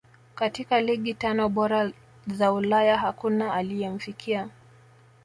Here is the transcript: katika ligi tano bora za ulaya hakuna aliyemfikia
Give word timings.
katika 0.35 0.81
ligi 0.81 1.13
tano 1.13 1.49
bora 1.49 1.91
za 2.27 2.51
ulaya 2.53 2.97
hakuna 2.97 3.53
aliyemfikia 3.53 4.49